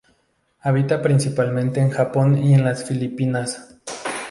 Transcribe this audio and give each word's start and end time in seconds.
Habita 0.61 0.99
principalmente 0.99 1.79
en 1.79 1.91
Japón 1.91 2.43
y 2.43 2.55
en 2.55 2.63
las 2.65 2.83
Filipinas. 2.85 3.77